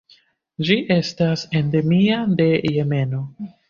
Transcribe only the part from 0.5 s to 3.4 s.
Ĝi estas endemia de Jemeno.